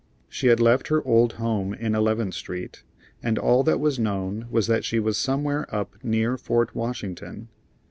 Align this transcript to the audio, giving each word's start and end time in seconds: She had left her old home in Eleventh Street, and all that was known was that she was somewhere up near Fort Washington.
She 0.27 0.47
had 0.47 0.59
left 0.59 0.87
her 0.87 1.05
old 1.05 1.33
home 1.33 1.75
in 1.75 1.93
Eleventh 1.93 2.33
Street, 2.33 2.81
and 3.21 3.37
all 3.37 3.61
that 3.61 3.79
was 3.79 3.99
known 3.99 4.47
was 4.49 4.65
that 4.65 4.83
she 4.83 4.99
was 4.99 5.15
somewhere 5.15 5.67
up 5.71 5.93
near 6.01 6.37
Fort 6.39 6.73
Washington. 6.73 7.49